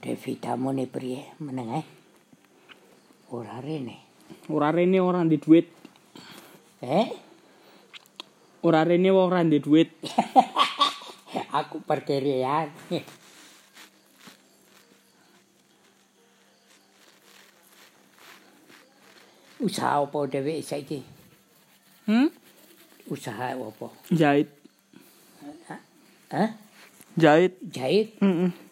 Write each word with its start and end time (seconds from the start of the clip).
Devita 0.00 0.56
muni 0.56 0.88
priye 0.88 1.36
meneng 1.44 1.76
eh. 1.76 1.84
Ora 3.28 3.60
rene. 3.60 4.00
Ora 4.48 4.72
rene 4.72 4.96
ora 5.00 5.20
ndek 5.20 5.44
duit. 5.44 5.68
Eh? 6.80 7.12
Ora 8.64 8.84
rene 8.88 9.12
ora 9.12 9.44
ndek 9.44 9.60
duit. 9.60 9.92
Aku 11.60 11.84
perkerean. 11.84 12.72
Usaha 19.62 20.02
apa 20.02 20.18
dhewe 20.26 20.58
saiki? 20.58 21.04
Hmm? 22.08 22.32
Usaha 23.06 23.54
apa? 23.54 23.92
Jahit. 24.10 24.48
Hah? 26.32 26.50
Jahit. 27.14 27.60
Jahit? 27.62 28.16
Heeh. 28.18 28.71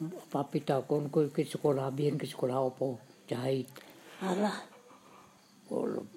Papi 0.00 0.64
takon 0.64 1.12
kowe 1.12 1.28
ke 1.28 1.44
sekolah 1.44 1.92
biyen 1.92 2.16
ke 2.16 2.24
sekolah 2.24 2.56
apa? 2.56 2.96
Jahit. 3.28 3.68
Alah. 4.24 4.56
Olo 5.68 6.08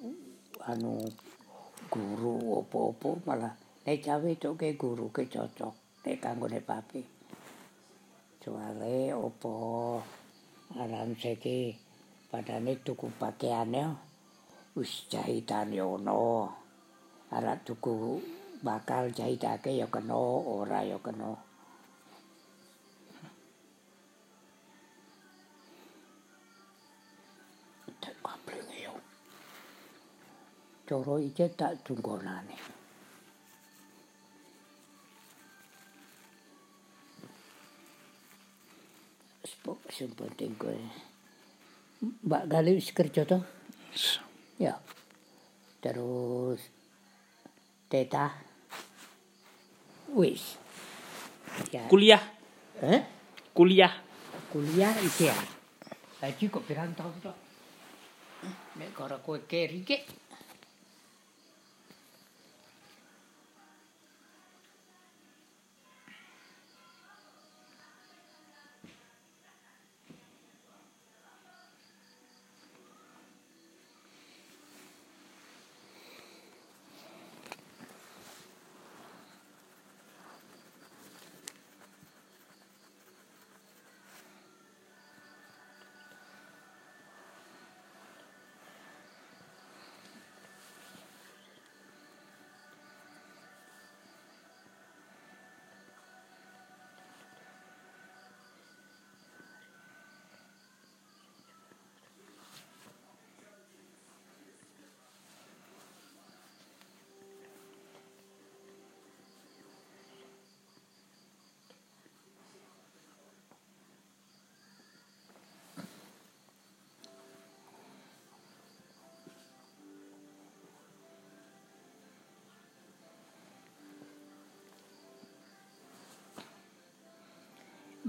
anu 0.64 1.04
guru 1.92 2.64
apa-apa 2.64 3.10
malah 3.28 3.54
nek 3.84 4.00
cawe 4.00 4.32
tok 4.40 4.56
ke 4.56 4.80
guru 4.80 5.12
ke 5.12 5.28
cocok 5.28 6.00
nek 6.08 6.18
kanggone 6.24 6.64
papi. 6.64 7.04
Soale 8.40 9.12
apa 9.12 9.56
aran 10.80 11.20
seki 11.20 11.76
padane 12.32 12.80
tuku 12.80 13.12
pakaiane 13.20 13.84
wis 14.80 15.12
jahitane 15.12 15.84
ono. 15.84 16.48
Arep 17.36 17.68
tuku 17.68 18.16
bakal 18.64 19.12
jahitake 19.12 19.76
ya 19.76 19.92
kena 19.92 20.16
ora 20.40 20.88
ya 20.88 20.96
kena. 21.04 21.53
Cara 30.84 31.16
iki 31.24 31.48
tak 31.56 31.80
dungkonane. 31.88 32.60
Spok 39.48 39.80
sing 39.96 40.12
penting 40.12 40.60
kowe. 40.60 40.76
Mbak 42.04 42.44
Gali 42.52 42.76
wis 42.76 42.92
kerja 42.92 43.24
to? 43.24 43.40
Ya. 44.60 44.76
Terus 45.80 46.60
Teta 47.88 48.36
wis. 50.12 50.60
Ya. 51.72 51.88
Kuliah. 51.88 52.24
Eh? 52.84 53.00
Kuliah. 53.56 53.94
Kuliah 54.52 54.92
iki 55.00 55.32
ya. 55.32 55.38
Lagi 56.20 56.52
kok 56.52 56.68
pirang 56.68 56.92
tahun 56.92 57.16
to? 57.24 57.34
Nek 58.84 58.92
karo 58.92 59.24
kowe 59.24 59.40
keri 59.48 59.88
ki. 59.88 60.23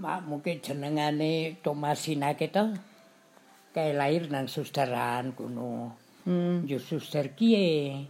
Mak 0.05 0.29
mungkin 0.29 0.61
jenengane 0.61 1.57
Tomasina 1.65 2.37
kita 2.37 2.77
kayak 3.73 3.97
lahir 3.97 4.23
nang 4.29 4.53
susteran 4.53 5.33
kuno. 5.33 5.97
Hmm. 6.29 6.69
Yo 6.69 6.77
suster 6.77 7.33
kiye. 7.33 8.05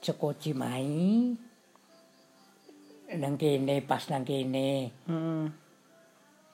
Ceko 0.00 0.32
Cimahi. 0.40 1.36
Nang 3.20 3.36
kene 3.36 3.84
pas 3.84 4.08
nang 4.08 4.24
kene 4.24 4.88
Heeh. 5.04 5.44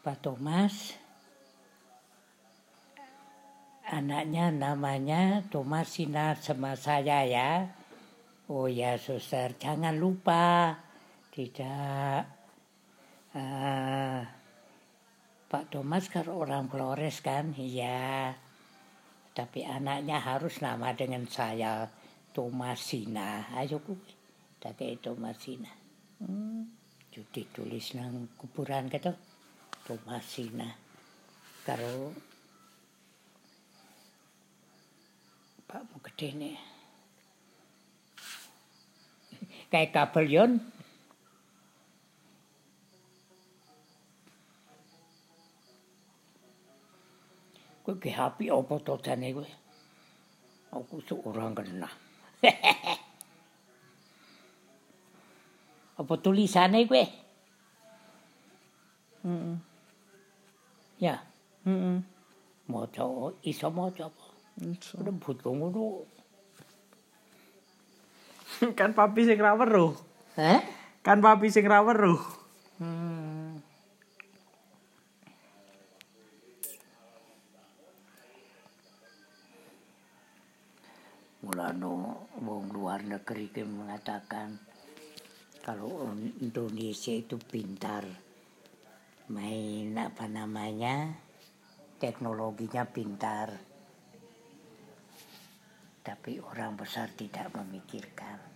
Pak 0.02 0.16
Thomas. 0.18 0.98
Anaknya 3.94 4.50
namanya 4.50 5.46
Tomasina 5.54 6.34
sama 6.34 6.74
saya 6.74 7.22
ya. 7.22 7.70
Oh 8.50 8.66
ya 8.66 8.98
suster, 8.98 9.54
jangan 9.54 9.94
lupa 10.02 10.74
tidak 11.30 12.41
ah, 13.36 14.22
Pak 15.48 15.64
Thomas 15.68 16.08
kan 16.08 16.28
orang 16.28 16.68
Flores 16.72 17.20
kan, 17.20 17.52
iya. 17.56 18.32
Tapi 19.32 19.64
anaknya 19.64 20.20
harus 20.20 20.60
nama 20.60 20.92
dengan 20.92 21.24
saya 21.24 21.88
Tomasina. 22.32 23.52
Ayo 23.56 23.80
kuwi. 23.80 24.12
Dake 24.60 25.00
Tomasina. 25.00 25.72
Hmm. 26.20 26.68
Judi 27.12 27.44
tulis 27.52 27.92
nang 27.96 28.32
kuburan 28.36 28.88
gitu. 28.88 29.12
Tomasina. 29.84 30.68
Karo 31.64 32.12
Pak 35.72 35.88
nih. 36.20 36.56
Kayak 39.72 39.92
kabel 39.96 40.26
yon. 40.28 40.52
Kowe 47.82 47.98
ge 47.98 48.10
HP 48.14 48.50
apa 48.50 48.78
to 48.78 48.98
jane 49.02 49.34
kowe? 49.34 49.46
Aku 50.72 51.02
seorang 51.02 51.54
kena. 51.54 51.90
apa 56.00 56.14
tulisane 56.22 56.86
kowe? 56.86 57.04
Heeh. 59.22 59.56
Ya, 60.98 61.22
Heeh. 61.66 62.02
maca 62.70 63.04
iso 63.42 63.70
maca 63.70 64.06
apa? 64.10 64.24
Rembut 65.02 65.42
kok 65.42 65.54
ngono. 65.54 66.06
Kan 68.78 68.94
papi 68.94 69.26
sing 69.26 69.40
ra 69.40 69.54
weruh. 69.56 69.94
Heh? 70.38 70.60
Kan 71.02 71.22
papi 71.22 71.50
sing 71.50 71.66
ra 71.66 71.82
weruh. 71.82 72.20
Hmm. 72.78 73.61
Mulano 81.42 82.30
wong 82.38 82.70
luar 82.70 83.02
negeri 83.02 83.50
ke 83.50 83.66
mengatakan 83.66 84.62
kalau 85.58 86.14
Indonesia 86.38 87.10
itu 87.10 87.34
pintar 87.34 88.06
main 89.26 89.90
apa 89.98 90.30
namanya 90.30 91.18
teknologinya 91.98 92.86
pintar. 92.86 93.58
Tapi 96.02 96.38
orang 96.38 96.78
besar 96.78 97.10
tidak 97.14 97.50
memikirkan 97.54 98.51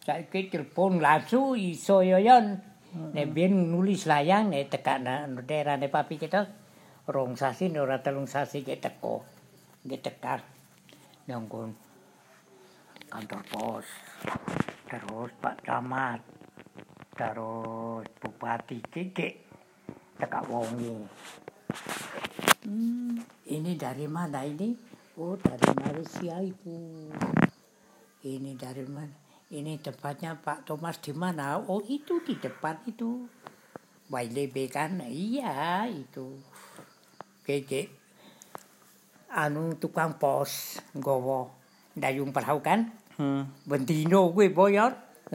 Saiki 0.00 0.48
telepon 0.48 0.96
langsung 0.96 1.60
iso 1.60 2.00
yo 2.00 2.16
yon. 2.16 2.56
Nek 2.90 3.30
biyen 3.30 3.70
nulis 3.70 4.08
layang 4.08 4.50
nek 4.50 4.72
tekan 4.72 5.06
nang 5.06 5.38
daerahne 5.46 5.86
papi 5.86 6.18
kita 6.18 6.48
rong 7.06 7.38
sasi 7.38 7.70
ora 7.76 8.00
telung 8.00 8.26
sasi 8.26 8.64
ke 8.64 8.80
teko. 8.80 9.22
Nggih 9.84 10.00
tekan. 10.00 10.40
Nang 11.28 11.46
kantor 13.10 13.42
pos. 13.52 13.86
Terus 14.88 15.30
Pak 15.38 15.56
Camat. 15.68 16.20
Terus 17.14 18.06
Bupati 18.18 18.78
Kike. 18.80 19.28
Tekak 20.16 20.48
wongi. 20.48 21.06
Hmm, 22.64 23.16
ini 23.48 23.72
dari 23.76 24.04
mana 24.04 24.44
ini? 24.44 24.76
Oh, 25.16 25.36
dari 25.36 25.68
Malaysia 25.80 26.36
Ibu. 26.40 26.76
Ini 28.24 28.52
dari 28.56 28.84
mana? 28.84 29.29
Ini 29.50 29.82
tempatnya 29.82 30.38
Pak 30.38 30.62
Thomas 30.62 31.02
di 31.02 31.10
mana? 31.10 31.58
Oh, 31.58 31.82
itu 31.82 32.22
di 32.22 32.38
depan 32.38 32.78
itu. 32.86 33.26
YLB 34.06 34.70
kan? 34.70 35.02
Iya, 35.02 35.90
itu. 35.90 36.38
Keke. 37.42 37.90
Anu 39.34 39.74
tukang 39.74 40.22
pos 40.22 40.78
gowo 40.94 41.50
dayung 41.98 42.30
perahu 42.30 42.62
kan? 42.62 42.94
Hmm. 43.18 43.50
Bendino 43.66 44.30
gue 44.30 44.54
boyor. 44.54 44.94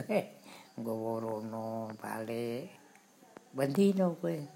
gowo 0.84 1.20
rono 1.20 1.92
balik. 2.00 2.72
Bendino 3.52 4.16
gue. 4.16 4.48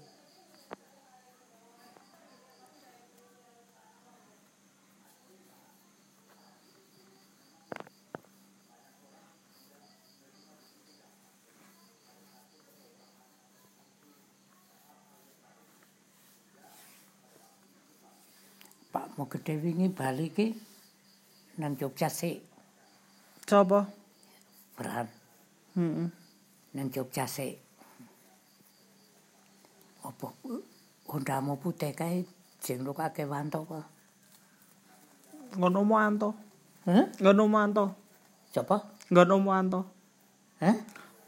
Mau 19.21 19.29
gede 19.29 19.53
wingi 19.61 19.85
bali 19.93 20.33
ki 20.33 20.49
nang 21.61 21.77
Jogja 21.77 22.09
sik. 22.09 22.41
Coba? 23.45 23.85
Berhan. 24.73 25.05
Heeh. 25.77 25.85
Mm 25.85 25.93
-mm. 25.93 26.09
Nang 26.73 26.89
Jogja 26.89 27.29
sik. 27.29 27.61
Apa 30.01 30.25
hondamu 31.05 31.53
putih 31.61 31.93
kae 31.93 32.25
jeng 32.65 32.81
lukake 32.81 33.29
wanto 33.29 33.61
apa? 33.61 33.85
Ngono 35.53 35.85
mu 35.85 36.01
anto. 36.01 36.33
Heh? 36.89 37.05
Ngono 37.21 37.45
mu 37.45 37.57
anto. 37.61 37.93
Coba? 38.49 38.89
Ngono 39.13 39.37
mu 39.37 39.53
anto. 39.53 39.85
Heh? 40.65 40.75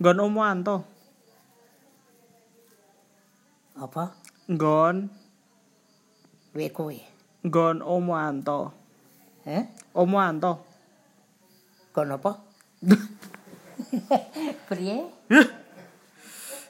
Ngono 0.02 0.34
mu 0.34 0.42
anto. 0.42 0.82
Apa? 3.78 4.18
Nggon. 4.50 4.98
wekoi. 6.58 6.98
kowe. 6.98 7.13
Gon 7.44 7.84
Omoanto. 7.84 8.72
Eh? 9.44 9.64
Omoanto. 9.94 10.64
Gon 11.94 12.16
apa? 12.16 12.32
Priye? 14.72 14.98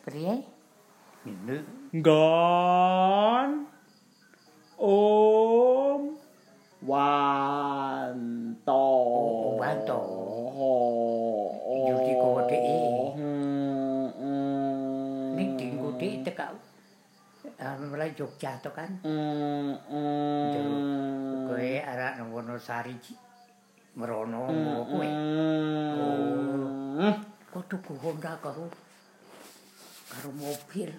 Priye? 0.03 0.35
Gon 2.01 3.73
Om 4.83 6.19
Wanto. 6.83 8.67
Oh, 8.67 9.55
Wanto. 9.55 10.12
Mulai 17.79 18.11
Jogja 18.13 18.57
to 18.61 18.69
kan. 18.73 18.89
Hmm. 19.01 19.73
Kowe 21.47 21.69
arek 21.81 22.13
nang 22.19 22.29
Wonosari 22.33 22.95
merono 23.95 24.49
kowe. 24.89 25.07
hmm. 26.99 27.13
Kok 27.53 27.63
tuku 27.69 27.93
Honda 28.01 28.33
karo 28.41 28.65
karo 30.09 30.29
mobil. 30.33 30.91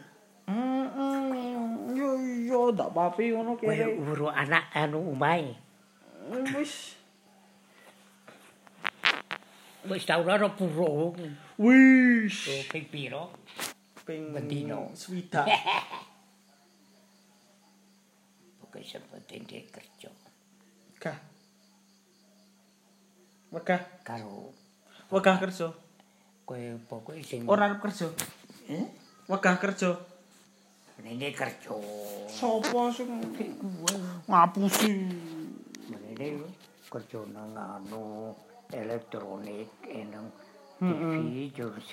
Hmm, 0.47 0.87
hmm. 0.95 1.97
Yo 1.97 2.11
yo 2.47 2.61
ndak 2.71 2.91
papi 2.95 3.35
ngono 3.35 3.59
kene. 3.59 3.99
uru 3.99 4.31
anak 4.31 4.71
anu 4.75 5.13
umahe. 5.13 5.55
Wis. 6.31 6.97
Wis 9.85 10.09
tau 10.09 10.25
ora 10.25 10.49
puro. 10.49 11.13
Wis. 11.61 12.49
Ping 12.73 12.89
piro? 12.89 13.29
Ping 14.05 14.33
Bendino. 14.33 14.93
swidak. 14.97 15.45
Sepenting 18.83 19.45
dia 19.47 19.63
kerja 19.71 20.11
Gah. 20.99 21.19
Wegah, 23.55 23.83
karo 24.03 24.51
wegah 25.15 25.39
kerja. 25.39 25.71
kowe 26.45 26.61
pokoke 26.91 27.23
sing 27.25 27.49
Ora 27.49 27.71
arep 27.71 27.81
kerja. 27.81 28.11
Eh? 28.69 28.85
Wegah 29.31 29.57
kerja. 29.57 29.97
Ini 31.01 31.31
kerja. 31.33 31.73
Sopo 32.29 32.91
sing 32.93 33.09
ngapusi? 34.27 34.93
Ini 35.89 36.29
kerja 36.91 37.21
nang 37.31 37.55
anu 37.55 38.35
elektronik 38.75 39.71
enang 39.87 40.29
TV. 40.83 41.31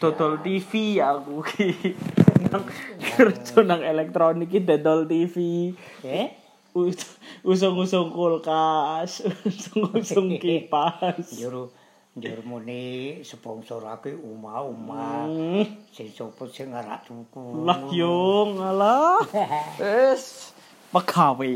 Dodol 0.01 0.41
TV 0.41 0.99
aku 0.99 1.45
ki. 1.45 1.69
Nang 2.51 2.67
kerja 2.99 3.63
nang 3.63 3.79
elektronik 3.79 4.51
iki 4.51 4.59
dodol 4.65 5.07
TV. 5.07 5.71
Eh? 6.03 6.40
Us- 6.71 7.19
Usung-usung 7.41 8.13
kulkas, 8.13 9.25
usung-usung 9.49 10.37
kipas. 10.41 11.33
Juru 11.33 11.73
juru 12.11 12.41
muni 12.45 13.17
sponsorake 13.21 14.13
uma-uma. 14.13 15.25
Hmm. 15.25 15.63
Sing 15.89 16.11
sopo 16.11 16.45
sing 16.45 16.69
ngarak 16.69 17.01
tuku. 17.03 17.65
Lah 17.65 17.81
yo 17.89 18.45
ngalah. 18.53 19.25
Wis 19.81 20.53
pegawe 20.91 21.53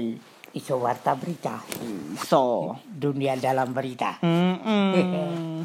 Iso 0.56 0.80
warta 0.80 1.12
berita. 1.14 1.60
iso. 2.16 2.72
Dunia 2.88 3.36
dalam 3.36 3.76
berita. 3.76 4.16
Heeh. 4.24 5.60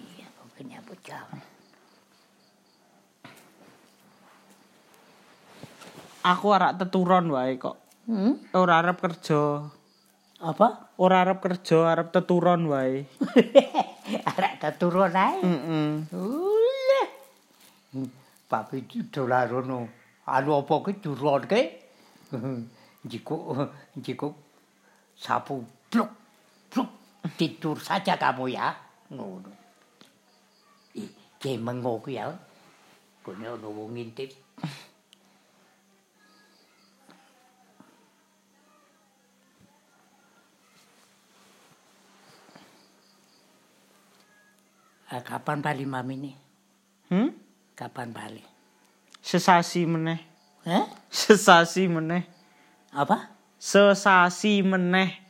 Iya, 0.00 0.26
pokoknya 0.32 0.80
bocah. 0.80 1.22
Aku 6.26 6.46
arak 6.50 6.80
teturon 6.80 7.28
wae 7.30 7.54
kok. 7.54 7.76
Hmm? 8.06 8.38
Ora 8.54 8.78
arep 8.78 9.02
kerja. 9.02 9.66
Apa? 10.38 10.94
Ora 11.02 11.26
arep 11.26 11.42
kerja, 11.42 11.90
arep 11.90 12.14
teturon 12.14 12.70
wae. 12.70 13.02
Arek 14.30 14.62
keturun 14.62 15.10
ae. 15.10 15.42
Heeh. 15.42 16.14
Ulah. 16.14 17.08
Papi 18.46 18.86
dolar 19.10 19.50
rono. 19.50 19.90
Anu 20.30 20.62
apa 20.62 20.74
ki 20.86 21.02
turun 21.02 21.42
ke? 21.50 21.62
Jiko 23.10 23.54
jiko 24.04 24.34
sapu 25.14 25.62
blok 25.90 26.10
blok 26.70 26.88
tidur 27.34 27.78
saja 27.82 28.14
kamu 28.14 28.54
ya. 28.54 28.70
Ngono. 29.10 29.50
Ih, 30.94 31.10
ke 31.42 31.58
mengoku 31.58 32.14
ya. 32.14 32.30
Kone 33.26 33.46
ono 33.50 33.66
wong 33.70 33.98
ngintip. 33.98 34.30
Kapan 45.10 45.62
balik 45.62 45.86
mami 45.86 46.14
nih? 46.18 46.36
Hmm? 47.10 47.30
Kapan 47.78 48.10
balik? 48.10 48.46
Sesasi 49.22 49.86
meneh. 49.86 50.18
Hah? 50.66 50.86
Sesasi 51.10 51.86
meneh. 51.86 52.26
Apa? 52.90 53.30
Sesasi 53.58 54.62
meneh. 54.66 55.22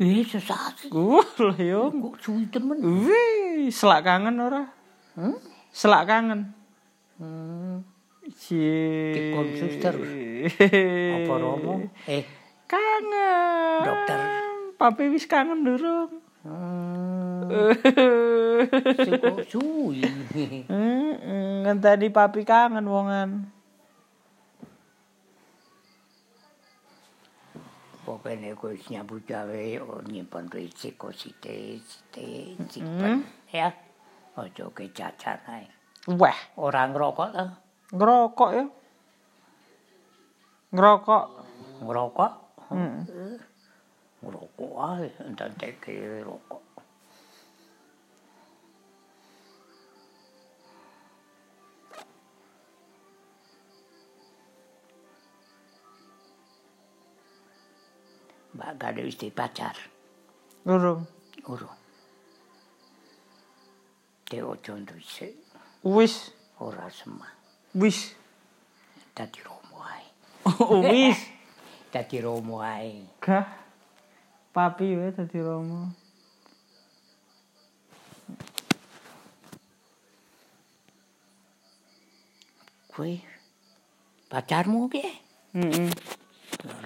Eh, 0.00 0.24
sesasi. 0.24 0.88
Uh, 0.88 1.20
lah 1.38 1.58
yo. 1.60 1.92
Kok 1.92 2.16
suwi 2.18 2.48
temen? 2.48 2.80
Wih, 2.80 3.68
selak 3.68 4.08
kangen 4.08 4.40
ora? 4.40 4.66
Hmm? 5.14 5.36
Selak 5.70 6.08
kangen. 6.08 6.56
Hmm. 7.20 7.84
Cie. 8.32 9.12
Dikon 9.12 9.46
suster. 9.60 9.94
Apa 11.20 11.34
romo? 11.36 11.84
Eh, 12.08 12.24
Kangen. 12.64 13.84
Dokter. 13.84 14.20
Papi 14.80 15.12
wis 15.12 15.28
kangen 15.28 15.60
durung. 15.62 16.24
hmm. 16.48 17.11
Suwi. 19.52 20.02
Kan 21.62 21.76
tadi 21.82 22.10
papi 22.10 22.42
kangen 22.46 22.86
wongan. 22.86 23.30
Pokoknya 28.02 28.50
gue 28.58 28.74
nyambut 28.90 29.22
gawe 29.22 29.62
oh, 29.86 30.02
nyimpen 30.10 30.50
duit 30.50 30.74
siko 30.74 31.14
site 31.14 31.78
site 31.86 32.58
simpen 32.66 33.22
ya. 33.54 33.70
Ojo 34.34 34.74
ke 34.74 34.90
jajan 34.90 35.38
ae. 35.46 35.70
Wah, 36.18 36.34
orang 36.58 36.90
ngrokok 36.90 37.30
lah, 37.30 37.54
Ngrokok 37.94 38.50
ya. 38.58 38.64
Ngrokok. 40.74 41.26
Ngrokok? 41.84 42.32
Heeh. 42.74 43.38
Ngrokok 44.24 44.74
ae 44.82 45.06
entek 45.22 45.86
rokok. 46.26 46.61
ba, 58.54 58.74
gara 58.78 59.02
wis 59.02 59.16
pacar. 59.34 59.76
Urung. 60.64 61.06
Urung. 61.48 61.78
Te 64.28 64.42
otxon 64.42 64.84
duize. 64.86 65.32
Uiz. 65.84 66.32
Ora 66.58 66.90
sema. 66.90 67.26
Uiz. 67.74 68.14
Eta 69.10 69.26
tiro 69.26 69.58
moai. 69.70 70.04
Uiz. 70.92 71.18
Eta 71.88 72.04
tiro 72.08 72.40
moai. 72.40 73.08
Ka? 73.20 73.42
Papi, 74.52 74.92
eta 75.08 75.26
tiro 75.26 75.60
moai. 75.62 75.90
Kue, 82.92 83.24
Pacarmu 84.28 84.88
ke? 84.92 85.00
Mm 85.56 85.70
-mm. 85.72 85.90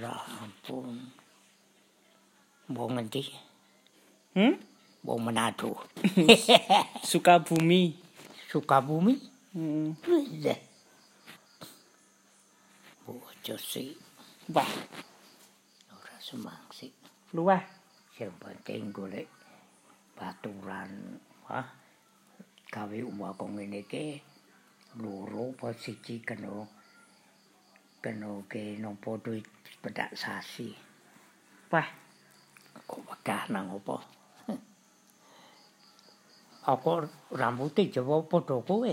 Ya 0.03 0.15
ampun. 0.43 1.16
Mbok 2.71 2.89
ngendi? 2.99 3.23
Hmm? 4.35 4.55
Mbok 5.05 5.19
Manado. 5.23 5.71
Sukabumi. 7.11 7.95
Sukabumi? 8.51 9.15
Heeh. 9.55 9.89
Wih. 10.43 10.61
Ojo 13.07 13.55
sih. 13.55 13.95
Wah, 14.51 14.67
Ora 15.95 16.17
semang 16.19 16.67
sih. 16.75 16.91
luweh. 17.35 17.63
Sing 18.15 18.31
penting 18.43 18.91
golek 18.91 19.31
baturan. 20.19 21.23
Wah. 21.47 21.67
Gawe 22.67 22.99
umpama 23.07 23.47
ngene 23.57 23.87
iki 23.87 24.19
loro 24.99 25.55
apa 25.55 25.71
siji 25.73 26.19
kena 26.19 26.67
kena 28.03 28.43
ke 28.51 28.75
nampa 28.83 29.15
duit 29.23 29.47
pedak 29.79 30.19
sasi. 30.19 30.75
Wah, 31.71 31.87
Kok 32.85 33.01
wegah 33.09 33.49
nang 33.49 33.73
apa? 33.73 33.97
Aku 36.77 37.09
rambuté 37.33 37.89
Jawa 37.89 38.21
padha 38.29 38.61
kowe. 38.61 38.93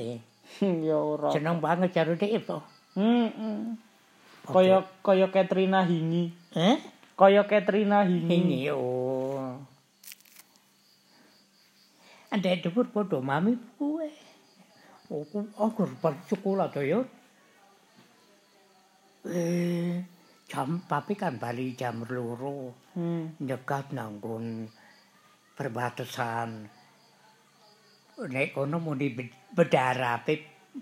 ya 0.61 0.97
ora. 0.97 1.33
Seneng 1.35 1.59
banget 1.59 1.91
karo 1.91 2.15
dhek 2.15 2.47
to. 2.47 2.63
Heeh. 2.95 3.75
Kaya 4.43 4.87
kaya 5.03 5.27
Katrina 5.31 5.83
Hingi. 5.83 6.31
Eh? 6.55 6.77
Kaya 7.19 7.43
Katrina 7.43 8.07
Hingi. 8.07 8.31
Ini 8.31 8.61
oh. 8.75 9.59
Andek 12.33 12.65
dhuwur 12.65 12.89
padha 12.89 13.21
mami 13.21 13.59
kowe. 13.77 14.07
Aku 15.13 15.45
aku 15.59 15.81
sekolah 16.29 16.73
to 16.73 16.81
ya. 16.81 17.05
Eh, 19.23 20.03
jam 20.53 20.85
papi 20.85 21.17
kan 21.17 21.41
bali 21.41 21.73
jam 21.73 22.05
loro. 22.05 22.77
Hmm. 22.93 23.33
nyekat 23.41 23.89
nanggon 23.89 24.69
perbatasan. 25.57 26.69
Nek 28.29 28.53
kono 28.53 28.77
muni 28.77 29.17
bedarape 29.57 30.33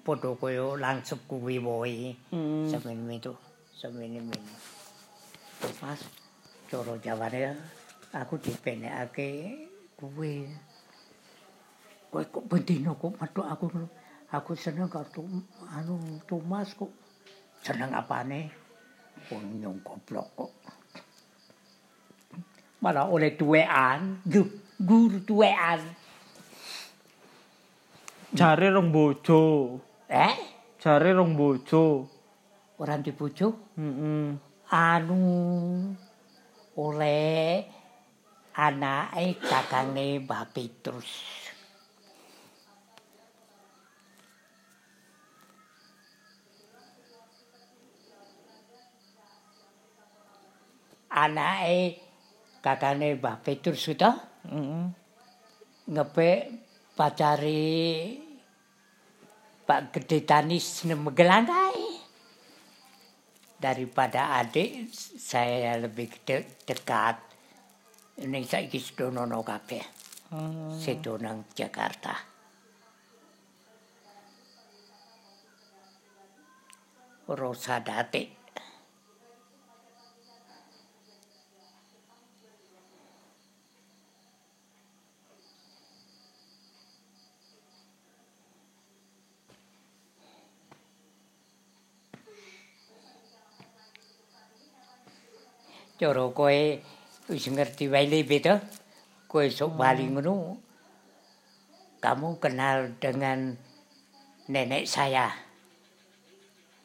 padha 0.04 0.36
kaya 0.36 0.76
langsep 0.76 1.24
kuwi 1.24 1.56
wae. 1.64 2.12
Hmm. 2.36 2.68
Semen 2.68 3.08
itu, 3.16 3.32
semen 3.72 4.12
ini. 4.12 4.36
Mas, 5.80 6.04
cara 6.68 6.94
jawane 7.00 7.56
aku 8.12 8.36
dipenekake 8.44 9.56
kuwi. 9.96 10.52
Kowe 12.12 12.28
kok 12.28 12.44
bendino 12.44 12.92
kok 13.00 13.16
metu 13.16 13.40
aku 13.40 13.72
aku 14.36 14.52
seneng 14.52 14.92
karo 14.92 15.24
anu 15.72 15.96
Tumas 16.28 16.76
kok. 16.76 16.92
Seneng 17.64 17.96
apane? 17.96 18.61
Wong 19.32 19.64
nyong 19.64 19.80
goblok 19.80 20.28
kok. 20.36 20.52
Malah 22.84 23.08
oleh 23.08 23.34
duwean, 23.40 24.20
gu, 24.28 24.44
guru 24.76 25.24
duwean. 25.24 25.80
Jare 28.36 28.68
rong 28.72 28.92
bojo. 28.92 29.78
Eh? 30.12 30.36
Jare 30.82 31.16
rong 31.16 31.34
bojo. 31.38 32.10
Ora 32.76 33.00
dibujuk? 33.00 33.80
Heeh. 33.80 34.52
anu 34.72 35.20
oleh 36.80 37.68
anake 38.56 39.36
kakange 39.44 40.24
Mbah 40.24 40.48
Petrus. 40.56 41.12
Anake 51.12 52.00
kakane 52.64 53.20
Mbah 53.20 53.44
Petrus 53.44 53.84
itu 53.88 54.08
Heeh. 54.48 54.86
ngepek 55.92 56.40
pacari 56.96 58.16
Pak 59.62 59.92
Gede 59.92 60.24
Tanis 60.24 60.84
kae. 60.84 61.88
daripada 63.62 64.42
adik 64.42 64.90
saya 65.16 65.78
lebih 65.78 66.10
de- 66.26 66.66
dekat 66.66 67.22
ini 68.18 68.42
saiki 68.42 68.82
sedonono 68.82 69.46
kabeh 69.46 70.02
Hmm. 70.32 70.72
sedo 70.74 71.20
nang 71.20 71.44
Jakarta 71.52 72.16
Rosa 77.28 77.80
Datik 77.80 78.41
Cara 96.02 96.26
kowe 96.34 96.82
wis 97.30 97.46
ngerti 97.46 97.86
wae 97.86 98.10
to? 98.42 98.58
Kowe 99.30 99.46
sok 99.46 99.78
bali 99.78 100.10
ngono. 100.10 100.58
Kamu 102.02 102.42
kenal 102.42 102.98
dengan 102.98 103.54
nenek 104.50 104.90
saya. 104.90 105.30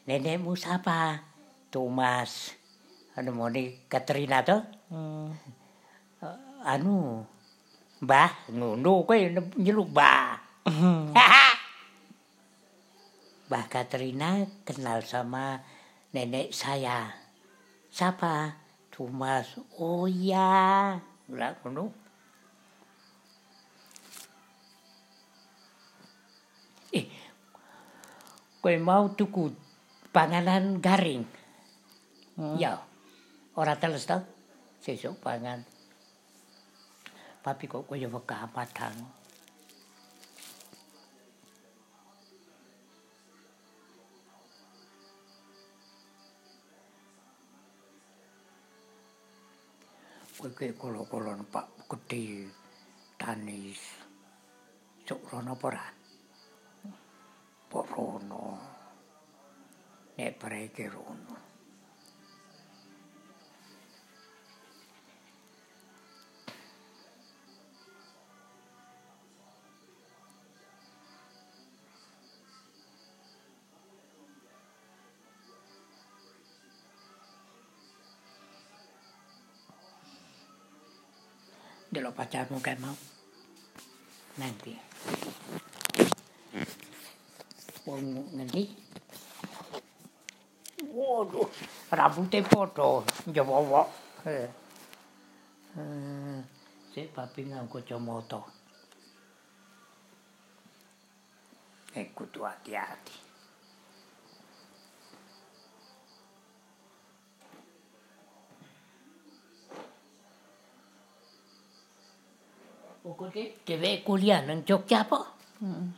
Nenekmu 0.05 0.53
siapa? 0.53 1.25
Thomas. 1.73 2.53
Anu 3.17 3.33
moni 3.33 3.89
Katrina 3.89 4.45
to? 4.45 4.61
Hmm. 4.93 5.33
Anu 6.69 7.25
Mbah, 8.05 8.53
ngono 8.53 9.01
kowe 9.09 9.17
nyeluk 9.57 9.97
Mbah. 9.97 10.37
Mbah 13.49 13.65
Katrina 13.73 14.45
kenal 14.69 15.01
sama 15.09 15.65
nenek 16.13 16.53
saya. 16.53 17.17
Siapa? 17.89 18.66
Thomas. 18.97 19.61
Oh 19.77 20.09
iya. 20.09 20.97
Lah 21.29 21.53
ngono. 21.61 21.93
Eh, 26.97 27.05
kowe 28.65 28.73
mau 28.81 29.13
tuku 29.13 29.53
panganan 30.17 30.81
garing? 30.81 31.29
Ya. 32.57 32.81
Ora 33.53 33.77
teles 33.77 34.09
to? 34.09 34.17
Sesuk 34.81 35.21
pangan. 35.21 35.61
Papi 37.45 37.69
kok 37.69 37.85
koyo 37.85 38.09
wegah 38.09 38.49
padang. 38.49 38.97
Kowe 50.37 50.53
ki 50.53 50.77
kolo-kolon 50.77 51.49
Pak 51.49 51.89
Gede 51.89 52.45
Tanis. 53.17 53.81
Sok 55.09 55.33
rono 55.33 55.57
apa 55.57 55.67
ora? 55.73 55.87
Pok 57.73 57.89
rono. 57.97 58.45
Nek 60.21 60.37
preke 60.37 60.93
rono. 60.93 61.46
Kayak 82.13 82.79
mau. 82.79 82.95
Nanti. 84.37 84.77
Wong 87.87 88.03
ngendi? 88.35 88.69
Waduh, 90.93 91.49
rambutnya 91.93 92.41
podo, 92.45 93.05
njewok. 93.29 93.89
Eh. 94.27 94.49
Eh, 95.77 96.39
Sik 96.97 97.13
babi 97.13 97.53
nganggo 97.53 97.77
kacamata. 97.77 98.41
Eh 101.93 102.09
kudu 102.17 102.45
hati-hati. 102.45 103.26
Pokoknya 113.17 113.49
dhewe 113.65 114.05
kuliah 114.05 114.45
nang 114.45 114.61
Jogja 114.69 115.09
apa? 115.09 115.25
Heeh. 115.65 115.89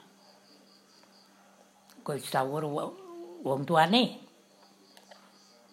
Kok 2.06 2.14
sawur 2.22 2.62
wo- 2.70 2.94
wong 3.42 3.66
tuane. 3.66 4.22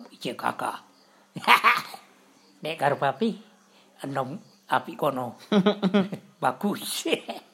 Iki 0.09 0.33
kakak. 0.33 0.81
Nek 2.65 2.81
karo 2.81 2.97
papi 2.97 3.37
enom 4.01 4.41
api 4.73 4.97
kono. 4.97 5.37
Bagus. 6.41 7.05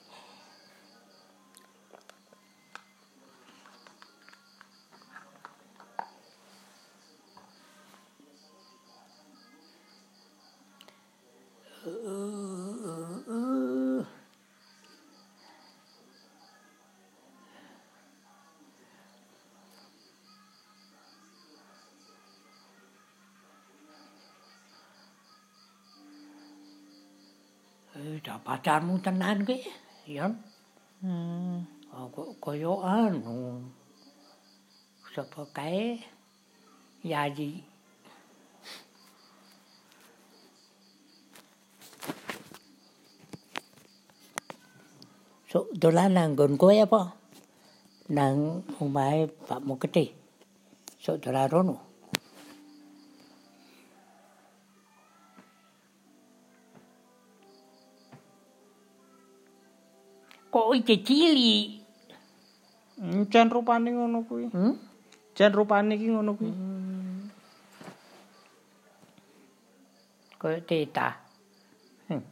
pataan 28.46 28.82
muuta 28.90 29.12
naanke, 29.12 29.62
yan. 30.10 30.34
Koyo 32.44 32.74
anu, 32.82 33.66
sopo 35.14 35.46
kae, 35.54 36.02
yaji. 37.04 37.52
So, 45.52 45.68
dola 45.76 46.08
nang 46.08 46.40
gon 46.40 46.56
koya 46.56 46.88
po, 46.88 47.12
nang 48.08 48.64
umai 48.80 49.27
pak 49.27 49.60
muketi, 49.68 50.16
so 50.96 51.20
dola 51.20 51.44
rono. 51.51 51.91
Kok 60.72 60.79
iki 60.88 61.03
cilik? 61.03 61.84
Hmm, 62.96 63.27
Jan 63.27 63.51
rupane 63.51 63.92
ngono 63.92 64.24
kuwi. 64.24 64.48
Hmm? 64.55 64.79
Jan 65.36 65.51
rupane 65.51 66.00
iki 66.00 66.07
ngono 66.07 66.31
kuwi. 66.31 66.48
Kaya 70.40 70.64
teta. 70.64 71.20
Hmm. 72.07 72.24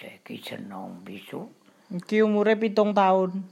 Saiki 0.00 0.40
seneng 0.40 1.04
besok. 1.04 1.52
Iki 1.92 2.24
umure 2.24 2.56
pitung 2.56 2.96
tahun. 2.96 3.44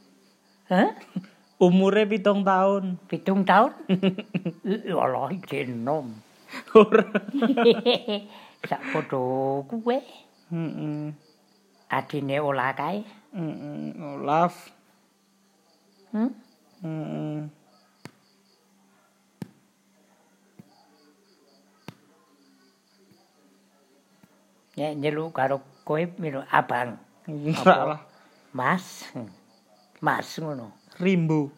Hah? 0.73 0.97
Umure 1.69 2.09
pitung 2.09 2.49
tahun. 2.49 2.97
Pitung 3.13 3.45
tahun? 3.45 3.77
Allah, 4.89 5.37
jenom. 5.53 6.17
Ora. 6.73 7.05
Sak 8.67 8.83
podo 8.91 9.63
kuwe. 9.71 10.03
Heeh. 10.51 11.15
Adine 11.87 12.37
olah 12.43 12.75
kae. 12.75 13.07
Heeh. 13.31 13.95
Olaf. 14.03 14.55
Hmm? 16.11 16.31
Heeh. 16.83 17.47
Nek 24.77 24.93
nyeluk 25.01 25.33
karo 25.33 25.63
kowe 25.87 26.03
mino 26.21 26.45
abang. 26.53 27.01
Salah. 27.65 28.03
Mas. 28.53 29.09
Hmm. 29.15 29.31
Mas 30.05 30.37
ngono. 30.37 30.75
Rimbo. 31.01 31.49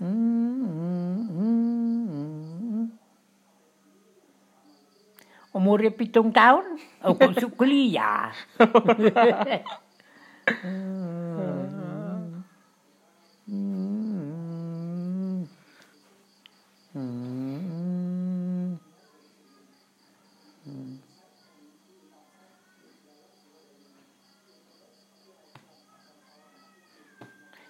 Mm-hmm. 0.00 1.60
Umurnya 5.50 5.90
pitung 5.90 6.30
tahun, 6.32 6.78
oh, 7.02 7.12
aku 7.12 7.34
masuk 7.34 7.52
kuliah. 7.58 8.30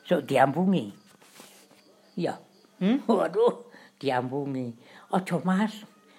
So 0.05 0.23
diambungi. 0.23 1.00
Iya. 2.21 2.37
Hmm? 2.77 3.01
Waduh, 3.09 3.65
diambungi. 3.97 4.77
Ojo 5.09 5.41
Mas, 5.41 5.73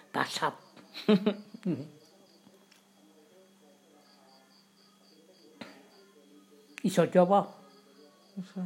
kasap. 0.10 0.58
Iso 6.82 7.06
coba. 7.06 7.46
Iso. 8.34 8.66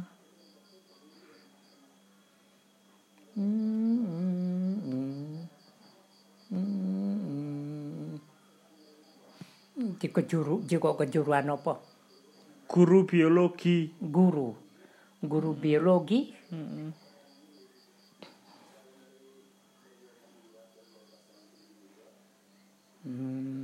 Di 9.96 10.08
kejuru, 10.08 10.64
jika 10.64 10.96
kejuruan 10.96 11.52
apa? 11.52 11.76
Guru 12.64 13.04
biologi. 13.04 13.92
Guru. 14.00 14.56
Guru 15.20 15.52
biologi. 15.52 16.32
Hmm. 16.48 17.05
Hmm. 23.16 23.56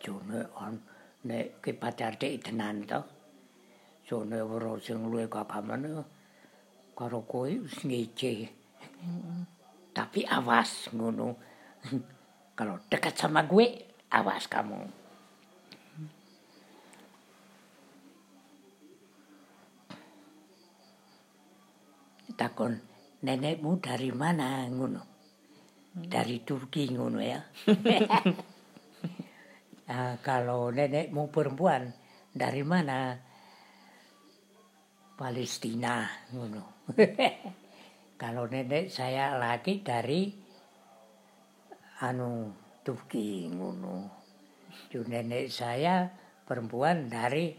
Jone 0.00 0.40
on 0.56 0.80
nek 1.24 1.60
ke 1.60 1.76
pacar 1.76 2.16
dek 2.16 2.40
tenan 2.44 2.86
to. 2.88 3.04
Jone 4.08 4.40
ora 4.40 4.80
sing 4.80 5.10
luwe 5.12 5.28
kagamane 5.28 6.04
karo 6.96 7.20
kowe 7.28 7.50
wis 7.62 7.84
ngece. 7.84 8.48
Tapi 9.96 10.28
awas 10.28 10.92
ngono. 10.92 11.40
Kalau 12.52 12.76
dekat 12.84 13.16
sama 13.16 13.48
gue, 13.48 13.64
awas 14.12 14.44
kamu. 14.44 14.80
Takon, 22.36 22.76
nenekmu 23.24 23.80
dari 23.80 24.12
mana 24.12 24.68
ngono? 24.68 25.00
Dari 25.96 26.44
Turki 26.44 26.92
ngono 26.92 27.18
ya. 27.24 27.40
Ah, 29.86 30.18
kalau 30.18 30.74
nenekmu 30.74 31.30
perempuan, 31.30 31.86
dari 32.34 32.66
mana? 32.66 33.14
Palestina 35.14 36.02
ngono. 36.34 36.90
Kalau 38.16 38.48
nenek 38.48 38.88
saya 38.88 39.36
laki 39.36 39.84
dari 39.84 40.32
anu 42.00 42.48
Turki 42.80 43.44
ngono. 43.52 44.16
Nenek 44.96 45.52
saya 45.52 46.08
perempuan 46.48 47.12
dari 47.12 47.52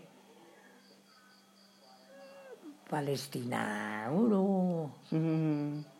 Palestina 2.90 4.06
ngono. 4.10 4.46
Hmm. 5.14 5.97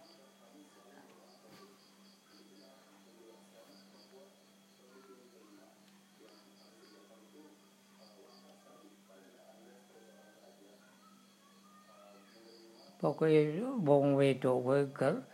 Pokoke 12.98 13.62
wong 13.86 14.18
wedok 14.18 14.90
ke- 14.94 15.26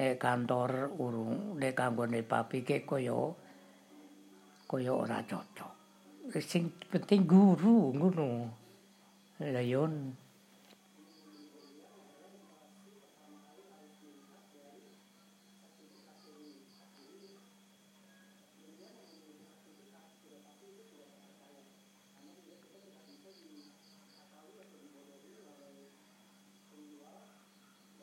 nek 0.00 0.16
kantor 0.16 0.96
urung 0.96 1.60
nek 1.60 1.76
kanggone 1.76 2.24
papi 2.24 2.64
ke 2.64 2.88
kaya 2.88 3.16
kaya 4.64 4.92
ora 4.94 5.18
cocok. 5.20 5.72
Sing 6.40 6.70
penting 6.88 7.26
guru 7.26 7.90
ngono. 7.92 8.28
Lah 9.40 9.64
yo 9.64 9.88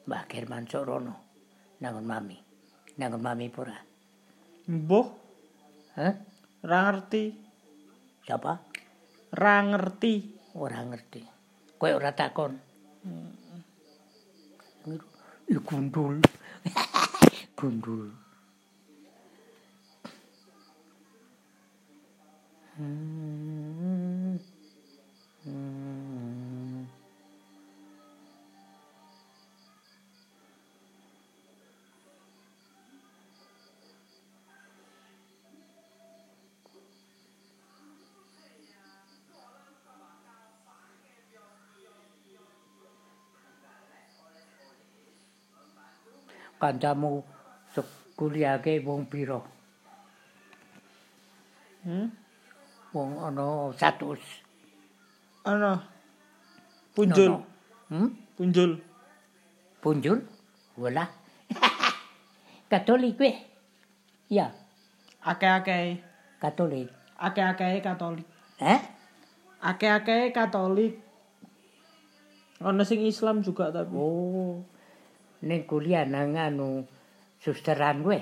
Mbak 0.08 0.24
German 0.32 0.66
Sorono 0.72 1.16
nangon 1.84 2.08
mami. 2.08 2.38
Nangon 2.98 3.22
mami 3.22 3.52
pura. 3.52 3.76
Mbuh, 4.68 5.08
Hah? 6.00 6.14
ra 6.64 6.78
ngerti. 6.88 7.24
Siapa? 8.26 8.54
Ra 9.36 9.56
ngerti. 9.68 10.16
Ora 10.58 10.80
ngerti. 10.82 11.22
Kowe 11.78 11.92
ora 11.94 12.12
takon. 12.16 12.54
Ih 15.48 15.62
gundul. 15.64 16.20
gundul. 17.60 18.12
Hmm. 22.78 24.38
Hmm. 25.44 25.97
Kancamu 46.58 47.22
kuliahke 48.18 48.82
wong 48.82 49.06
pira? 49.06 49.38
Hmm? 51.86 52.10
Wong 52.92 53.12
ana 53.22 53.72
100. 53.74 54.18
Ana. 55.46 55.78
Punjul. 56.98 57.46
Hmm? 57.94 58.10
Punjul. 58.34 58.82
Punjul? 59.80 60.20
Wala. 60.82 61.06
Katolik 62.74 63.16
kowe? 63.22 63.32
Ya, 64.28 64.52
Akeh-akeh. 65.28 66.00
Katolik. 66.40 66.88
Akeh-akeh 67.20 67.84
Katolik. 67.84 68.24
Hah? 68.64 68.80
Akeh-akeh 69.60 70.32
Katolik. 70.32 71.04
Ana 72.64 72.88
sing 72.88 73.04
Islam 73.04 73.44
juga 73.44 73.70
tapi. 73.70 73.92
Oh. 73.92 74.64
Ning 75.46 75.70
kuliah 75.70 76.02
nang 76.02 76.34
anu 76.34 76.82
susteran 77.38 78.02
kowe? 78.02 78.18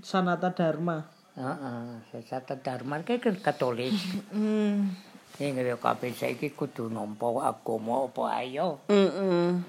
Sanata 0.00 0.56
Dharma. 0.56 1.04
Heeh, 1.36 2.00
sesat 2.08 2.48
Dharma 2.64 3.04
ke 3.04 3.20
kan 3.20 3.36
Katolik. 3.36 3.92
Hmm. 4.32 4.88
Ning 5.36 5.56
yo 5.56 5.76
kabeh 5.76 6.12
saiki 6.12 6.52
kudu 6.52 6.88
nampa 6.88 7.28
agama 7.44 8.08
apa 8.08 8.22
ayo. 8.40 8.80
Heeh. 8.88 9.60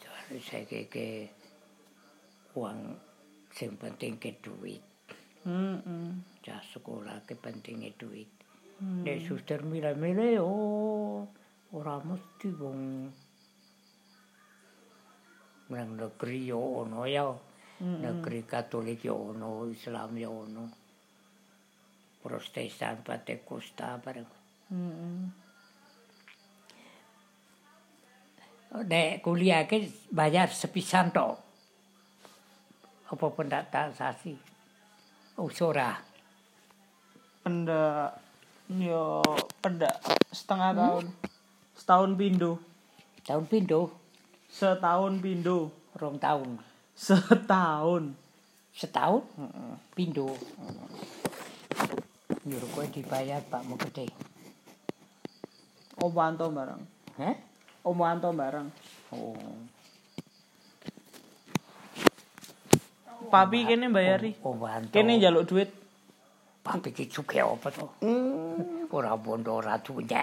Jadi 0.00 0.38
saiki 0.40 0.80
ke 0.88 1.08
uang 2.56 2.96
sing 3.52 3.76
penting 3.76 4.16
ke 4.16 4.36
duit. 4.40 4.80
Heeh. 5.44 6.31
Cah 6.42 6.58
sekolah 6.58 7.22
ke 7.22 7.38
pentingnya 7.38 7.94
duit. 7.94 8.26
Nek 8.82 9.22
suster 9.22 9.62
mila-mila 9.62 10.42
oh 10.42 11.30
ora 11.70 12.02
mesti 12.02 12.50
wong 12.50 12.80
nang 15.70 15.96
negeri 15.96 16.50
yo 16.50 16.82
ono 16.82 17.06
ya. 17.06 17.30
Negeri 17.82 18.42
Katolik 18.46 19.06
yo 19.06 19.34
ono, 19.34 19.70
Islam 19.70 20.18
yo 20.18 20.30
ono. 20.46 20.64
Protestan, 22.22 23.02
Pentecostal 23.02 23.98
bareng. 23.98 24.30
Heeh. 24.70 25.22
Nek 28.82 29.20
kuliah 29.22 29.66
ke 29.66 29.82
bayar 30.14 30.50
sepisan 30.50 31.10
tok. 31.10 31.34
Apa 33.10 33.26
pendatasasi? 33.34 34.34
Usora. 35.42 36.11
Pendak 37.42 38.22
yo 38.70 39.22
pendak 39.58 39.98
setengah 40.30 40.70
tahun. 40.72 41.06
Setahun 41.76 42.10
pindo. 42.14 42.62
Tahun 43.22 43.44
pindo, 43.46 43.94
Setahun 44.50 45.22
pindo. 45.22 45.70
rong 45.94 46.18
tahun. 46.18 46.58
Setahun. 46.96 48.16
Setahun? 48.72 49.22
Pindo. 49.92 50.32
Nyuruh 52.42 52.70
kowe 52.74 52.86
dibayar 52.90 53.38
Pak 53.46 53.62
Gede. 53.86 54.06
Om 56.02 56.10
Wanto 56.10 56.50
barang. 56.50 56.82
Hah? 57.22 57.36
Om 57.86 57.96
Wanto 57.98 58.34
barang. 58.34 58.66
Oh. 59.14 59.38
Papi 63.30 63.64
kene 63.64 63.88
bayari. 63.88 64.34
Oh, 64.42 64.58
bantu. 64.58 64.92
Kene 64.92 65.16
njaluk 65.16 65.46
duit. 65.46 65.81
Papi 66.62 66.94
ki 66.94 67.10
cuke 67.10 67.42
apa 67.42 67.68
to? 67.74 67.86
Ora 68.94 69.18
bondo 69.18 69.58
ora 69.58 69.74
tunya. 69.82 70.22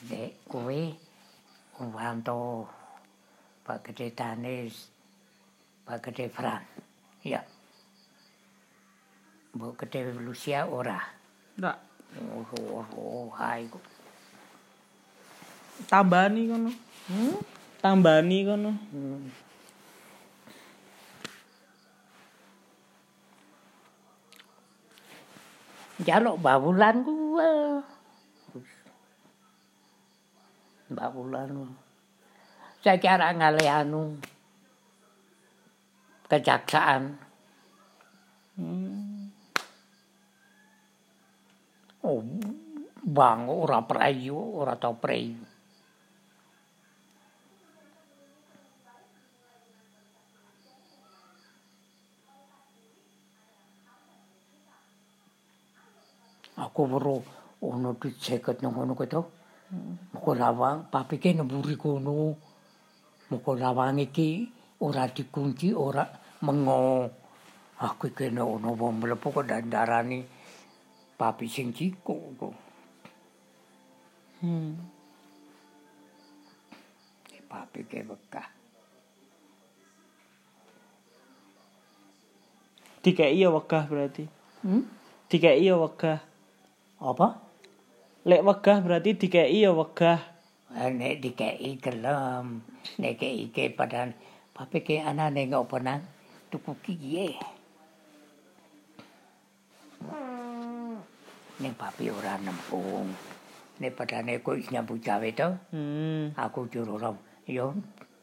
Dek 0.00 0.44
kowe 0.48 0.80
Wanto 1.80 2.68
Pak 3.64 3.88
Gede 3.88 4.12
Danis 4.12 4.92
Pak 5.88 6.04
Gede 6.04 6.28
Fran. 6.28 6.60
Ya. 7.24 7.40
Mbok 9.56 9.80
Gede 9.80 10.12
Lucia 10.20 10.68
ora. 10.68 11.00
Ndak. 11.56 11.76
Oh, 12.20 12.44
oh, 12.58 12.86
oh, 12.98 13.28
hai. 13.38 13.64
Tambani 15.88 16.50
kono. 16.50 16.70
Hmm? 17.08 17.36
Tambani 17.80 18.38
kono. 18.44 18.70
Hmm. 18.92 19.30
jaluk 26.04 26.40
Mbah 26.40 26.56
gua 26.60 26.90
kuwe. 27.04 27.52
saya 30.90 31.06
Wulan. 31.14 31.70
Saiki 32.82 33.06
kejaksaan. 36.26 37.14
Hmm. 38.58 39.30
Oh, 42.00 42.24
bang 43.04 43.46
ora 43.46 43.84
prayu 43.84 44.34
ora 44.34 44.74
tau. 44.74 44.98
Aku 56.60 56.84
weruh 56.84 57.24
ono 57.64 57.96
diceket 57.96 58.60
nang 58.60 58.76
ngono 58.76 58.92
kuwi 58.92 59.08
to. 59.08 59.22
Muga 60.12 60.32
lawang 60.36 60.92
papike 60.92 61.32
nemburi 61.32 61.76
kono. 61.80 62.36
Muga 63.32 63.52
lawang 63.56 63.96
iki 63.96 64.44
ora 64.84 65.08
dikunci, 65.08 65.72
ora 65.72 66.04
mengo. 66.44 67.08
Aku 67.80 68.12
kene 68.12 68.44
ono 68.44 68.76
wong 68.76 69.00
mlebu 69.00 69.32
kok 69.32 69.48
dandarani 69.48 70.20
papi 71.16 71.46
sing 71.48 71.72
ciko 71.72 72.16
kok. 72.36 72.54
Hmm. 74.44 74.76
Papi 77.50 77.82
ke 77.82 78.06
bekah. 78.06 78.46
Dikei 83.02 83.40
ya 83.40 83.50
wegah 83.50 83.84
berarti. 83.90 84.28
Hmm? 84.62 84.86
Dikei 85.26 85.64
ya 85.64 85.74
wegah. 85.74 86.29
Apa? 87.00 87.40
Lek 88.28 88.44
wegah 88.44 88.84
berarti 88.84 89.16
dikei 89.16 89.64
ya 89.64 89.72
wegah. 89.72 90.20
Eh, 90.76 90.92
Nek 90.92 91.24
dikei 91.24 91.80
gelem. 91.80 92.60
Nek 93.00 93.16
kei 93.16 93.48
ke 93.48 93.72
padan. 93.72 94.12
Papi 94.52 94.84
ke 94.84 95.00
anane 95.00 95.48
ngopo 95.48 95.80
nang. 95.80 96.04
Tuku 96.52 96.76
kiye. 96.84 97.40
Nek 101.60 101.74
papi 101.80 102.12
ora 102.12 102.36
nempung. 102.36 103.08
Nek 103.80 103.96
padane 103.96 104.44
kok 104.44 104.60
nyambut 104.68 105.00
gawe 105.00 105.28
to. 105.32 105.48
Hmm. 105.72 106.36
Aku 106.36 106.68
juru 106.68 107.00
rom. 107.00 107.16
Yo 107.48 107.72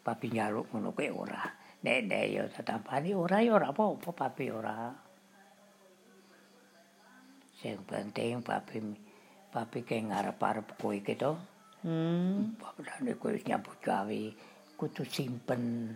papi 0.05 0.29
nyaluk 0.29 0.69
ngono 0.69 0.93
kuwi 0.93 1.09
ora. 1.09 1.49
Nek 1.81 1.99
nek 2.05 2.25
yo 2.29 2.43
tetampani 2.53 3.17
ora 3.17 3.41
yo 3.41 3.57
ora 3.57 3.73
apa-apa 3.73 4.13
papi 4.13 4.53
ora. 4.53 5.06
Sing 7.57 7.81
penting 7.89 8.45
papi 8.45 8.77
papi 9.49 9.81
ke 9.81 9.97
ngarep-arep 9.97 10.77
kowe 10.77 10.93
iki 10.93 11.17
to. 11.17 11.33
Hmm. 11.81 12.53
Padane 12.61 13.17
kowe 13.17 13.33
wis 13.33 13.45
nyambut 13.49 13.81
gawe 13.81 14.21
kudu 14.77 15.03
simpen. 15.09 15.93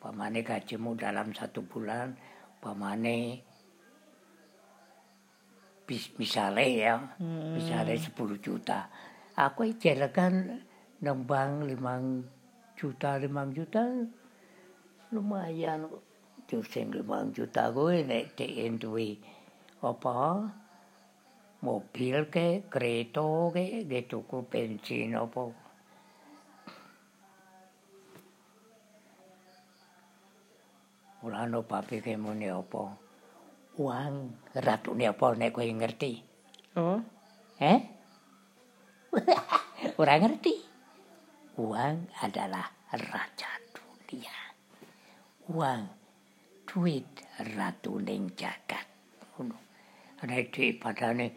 Pamane 0.00 0.40
gajimu 0.40 0.96
dalam 0.96 1.32
satu 1.36 1.60
bulan, 1.64 2.16
pamane 2.60 3.44
bis, 5.84 6.08
misalnya 6.16 6.64
ya, 6.64 6.94
Hmm. 7.20 7.56
misalnya 7.56 7.96
10 7.96 8.40
juta. 8.40 8.88
Aku 9.36 9.64
jelekan 9.76 10.60
nembang 11.00 11.64
5 11.64 12.24
juta, 12.76 13.16
5 13.20 13.52
juta 13.52 13.84
lumayan. 15.12 15.88
Yo 16.50 16.64
sing 16.66 16.90
5 16.90 17.30
juta 17.30 17.70
kuwi 17.70 18.02
nek 18.02 18.34
dhek 18.34 18.80
duwe 18.82 19.20
apa 19.80 20.44
mobil 21.60 22.28
ke, 22.32 22.64
kereta 22.68 23.52
ke, 23.52 23.84
ke 23.84 24.00
tuku 24.08 24.44
bensin 24.48 25.16
apa. 25.16 25.52
Mulane 31.20 31.60
papi 31.60 32.00
ke 32.00 32.16
muni 32.16 32.48
apa? 32.48 32.96
Uang 33.76 34.14
ratune 34.56 35.04
apa 35.04 35.26
nek 35.36 35.52
kowe 35.52 35.64
ngerti? 35.64 36.12
Oh. 36.80 37.00
Eh? 37.60 37.80
Ora 40.00 40.16
ngerti. 40.16 40.54
Uang 41.60 42.08
adalah 42.24 42.72
raja 42.96 43.52
dunia. 43.76 44.36
Uang 45.52 45.82
duit 46.64 47.04
ratu 47.52 48.00
ning 48.00 48.32
jagat. 48.32 48.88
Ngono. 49.36 49.69
Dhuwit 50.20 50.76
padane 50.76 51.32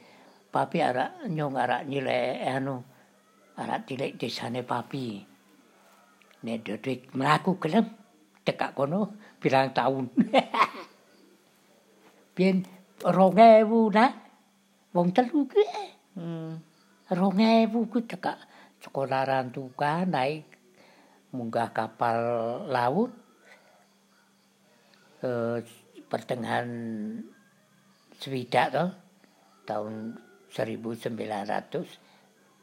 papi 0.51 0.83
arak 0.83 1.23
nyong 1.31 1.55
arak 1.55 1.87
nyilek 1.87 2.43
anu 2.43 2.83
arak 3.55 3.87
tilek 3.87 4.19
desane 4.19 4.61
papi. 4.61 5.23
Nek 6.43 6.67
dhuwit 6.67 7.15
mlaku 7.15 7.55
gelem 7.63 7.87
tekak 8.43 8.75
kono 8.75 9.15
pirang 9.39 9.71
tahun. 9.71 10.11
Biyen 12.35 12.67
2000 12.99 13.95
nah. 13.95 14.11
Wong 14.93 15.09
telu 15.09 15.49
kuwi 15.49 15.65
Hmm. 16.13 16.61
rong 17.09 17.41
ewu 17.41 17.89
ku 17.89 18.05
cekak 18.05 18.37
sekolah 18.85 19.25
rantuka 19.25 20.05
naik 20.05 20.45
munggah 21.33 21.73
kapal 21.73 22.21
laut 22.69 23.09
eh, 25.25 25.57
pertengahan 26.05 26.69
swidak 28.23 28.71
to 28.71 28.85
tahun 29.67 30.15
1900 30.47 31.19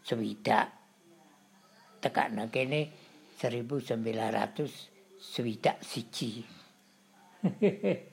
swidak 0.01 0.73
tekak 2.01 2.33
kene 2.49 2.89
1900 3.37 4.57
swidak 5.21 5.77
siji 5.85 6.41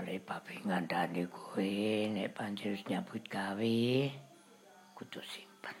Soale 0.00 0.22
papi 0.70 0.86
ngandani 0.86 1.26
kowe 1.26 1.70
nek 2.14 2.30
pancen 2.30 2.78
nyambut 2.86 3.26
gawe 3.26 3.74
kudu 4.94 5.20
simpen. 5.26 5.74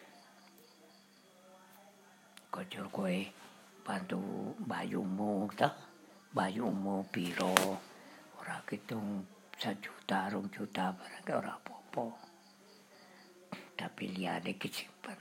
Kocor 2.50 2.90
kowe 2.90 3.14
bantu 3.86 4.18
bayumu 4.58 5.46
ta. 5.54 5.70
Bayumu 6.34 7.06
piro? 7.06 7.54
Ora 8.42 8.58
kitung 8.66 9.22
sajuta, 9.54 10.26
rong 10.26 10.50
juta 10.50 10.90
barang 10.90 11.38
ora 11.38 11.54
apa-apa. 11.54 12.06
Tapi 13.78 14.04
liyane 14.10 14.58
ki 14.58 14.68
simpen. 14.74 15.18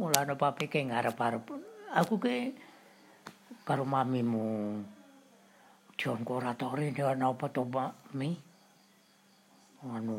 Mulane 0.00 0.40
papi 0.40 0.72
ngarep-arep 0.72 1.52
aku 2.00 2.16
ke 2.16 2.56
karo 3.60 3.84
mamimu. 3.84 4.80
Jon 6.00 6.24
kuratore 6.24 6.96
ana 6.96 7.28
apa 7.28 7.52
to, 7.52 7.68
Pak? 7.68 8.16
Anu 9.82 10.14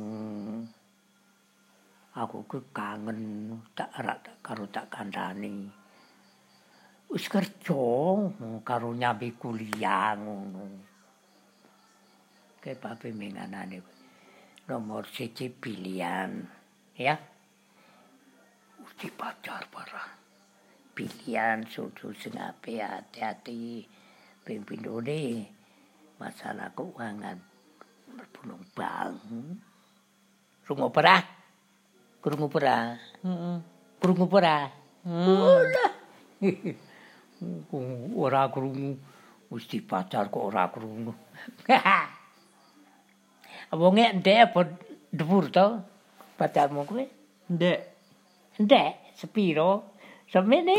aku 2.12 2.44
ku 2.52 2.60
kangen 2.76 3.56
tak 3.72 3.96
rak 3.96 4.44
karo 4.44 4.68
tak 4.68 4.92
kandhani. 4.92 5.72
Wis 7.08 7.32
kerja 7.32 7.80
karo 8.68 8.92
nyambi 8.92 9.32
kuliah 9.40 10.20
ngono. 10.20 10.68
Ke 12.60 12.76
papi 12.76 13.16
menganane 13.16 13.80
nomor 14.68 15.08
siji 15.08 15.48
pilihan 15.48 16.44
ya. 17.00 17.16
Usti 18.84 19.08
pacar 19.16 19.64
parah. 19.72 20.12
Pilihan 20.92 21.64
susu 21.72 22.12
sing 22.12 22.36
apik 22.36 22.84
hati-hati 22.84 23.88
ping 24.44 24.68
pindhone 24.68 25.48
masalah 26.20 26.68
keuangan 26.76 27.53
berbunung 28.18 28.64
bang. 28.78 29.18
Rungu 30.64 30.90
pera? 30.94 31.20
Krungu 32.24 32.48
pera? 32.48 32.96
Heeh. 33.24 33.58
Krungu 34.00 34.26
pera? 34.32 34.72
Ora. 35.04 35.86
ora 38.24 38.42
krungu. 38.48 38.96
Mesti 39.52 39.84
pacar 39.84 40.32
kok 40.32 40.44
ora 40.48 40.72
krungu. 40.72 41.14
Wonge 43.74 44.06
ndek 44.14 44.40
apa 44.50 44.62
dhuwur 45.12 45.50
to? 45.52 45.82
Pacarmu 46.38 46.86
kuwi? 46.86 47.06
Ndek. 47.50 47.80
Ndek, 48.62 49.18
sepiro? 49.18 49.98
Semene. 50.32 50.78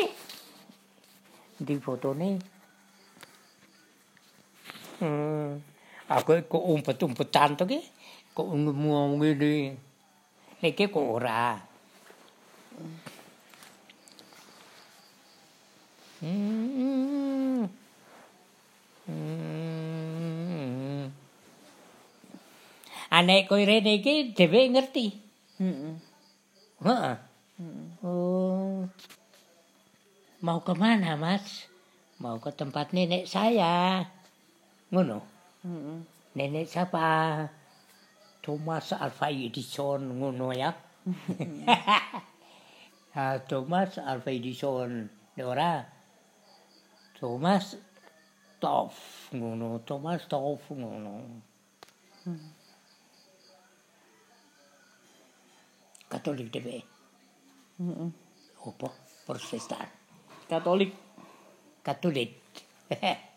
Di 1.58 1.74
fotone. 1.78 2.38
Hmm. 4.98 5.73
à 6.08 6.20
cái 6.26 6.42
cổ 6.48 6.58
ako 6.60 6.76
phải 6.84 6.94
tung 6.94 7.14
phải 7.14 7.26
tan 7.32 7.56
ke 7.56 7.80
ko 8.34 8.44
mo 8.44 9.08
ngini 9.08 9.70
ne 10.62 10.70
ke 10.70 10.86
này, 10.86 10.88
cái 10.88 10.88
Mm. 10.90 11.18
ra 11.20 11.60
Anak 23.08 23.26
này, 23.26 23.46
coi 23.48 23.66
ke 23.66 24.46
này 24.46 24.68
ngerti. 24.68 25.10
Mm 25.58 25.72
-mm. 25.72 25.94
Ha. 26.80 27.16
Mm 27.58 27.88
hả 28.02 28.88
Mau 30.40 30.60
kemana 30.60 31.16
mas? 31.16 31.64
Mau 32.18 32.38
ke 32.38 32.50
tempat 32.52 32.92
nenek 32.92 33.24
saya. 33.24 34.04
Ngono. 34.90 35.33
Nenek 36.34 36.68
siapa? 36.68 37.40
Thomas 38.44 38.92
Alva 38.92 39.32
Edison 39.32 40.20
ngono 40.20 40.52
ya. 40.52 40.68
ah, 43.16 43.40
Thomas 43.48 43.96
Alva 43.96 44.28
Edison. 44.28 45.08
Ora. 45.40 45.80
Thomas 47.16 47.80
Stoff 48.60 48.96
ngono, 49.32 49.80
Thomas 49.88 50.28
Stoff 50.28 50.68
ngono. 50.68 51.40
Katolik 56.12 56.52
dhewe. 56.52 56.84
Heeh. 57.80 58.10
Apa? 58.60 58.88
Protestan. 59.24 59.88
Katolik. 60.44 60.92
Katolik. 61.80 62.36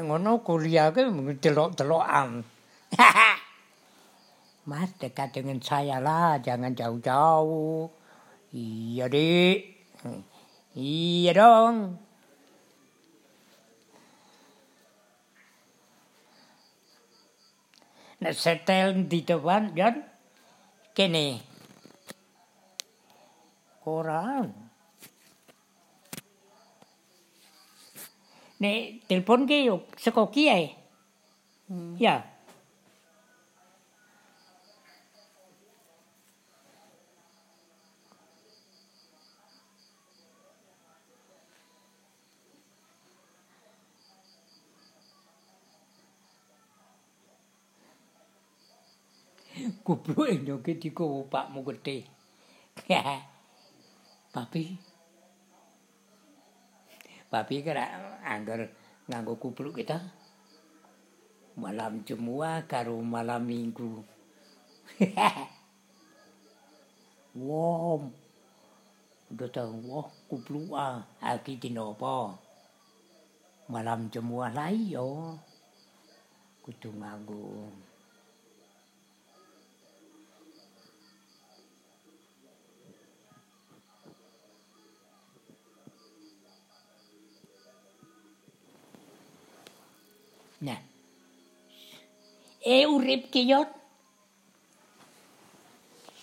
ngono 0.00 0.40
kuliah 0.40 0.90
ke 0.90 1.06
delok-delokan. 1.38 2.42
Mas 4.70 4.90
dekat 4.96 5.36
dengan 5.36 5.60
saya 5.60 6.00
lah, 6.00 6.40
jangan 6.40 6.72
jauh-jauh. 6.72 7.92
Iya, 8.56 9.12
Dik. 9.12 9.60
Iya 10.74 11.30
dong. 11.36 12.00
Nek 18.24 18.32
setel 18.32 19.04
di 19.04 19.20
depan, 19.20 19.76
Jan, 19.76 20.00
kene. 20.96 21.44
Koran. 23.84 24.63
Nek 28.64 29.04
telepon 29.04 29.44
ke 29.44 29.60
yo 29.68 29.84
saka 30.00 30.24
kiai. 30.32 30.72
Ya. 32.00 32.24
Goblok 49.84 50.32
nyoke 50.40 50.72
dikowo 50.80 51.28
pakmu 51.28 51.60
gedhe. 51.68 52.08
Papi. 54.32 54.93
Papi 57.34 57.66
kira 57.66 57.90
angger 58.22 58.70
nganggo 59.10 59.34
kupluk 59.42 59.82
kita. 59.82 59.98
Malam 61.58 62.06
Jumua 62.06 62.62
karo 62.62 63.02
malam 63.02 63.42
Minggu. 63.42 64.06
Wom. 67.34 68.14
Udah 69.34 69.50
tahu, 69.50 69.82
wah 69.90 70.06
kupluka. 70.30 71.02
Aki 71.18 71.58
dinopo. 71.58 72.38
Malam 73.66 74.06
Jumua 74.14 74.54
lah 74.54 74.70
iya. 74.70 75.02
Kudu 76.62 76.94
nganggo. 76.94 77.66
Ναι. 90.64 90.82
Ε, 92.64 92.86
ουρίπ 92.86 93.30
και 93.30 93.40
γιον. 93.40 93.68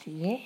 Σιγέ. 0.02 0.38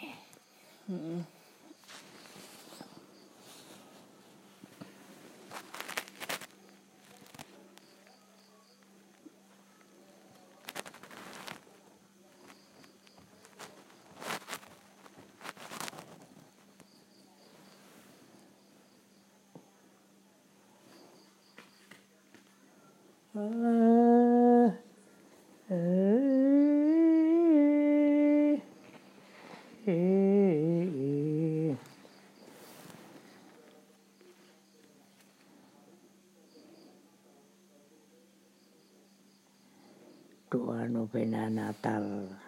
Novena 41.06 41.50
Natal. 41.54 42.45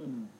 Mm. 0.00 0.39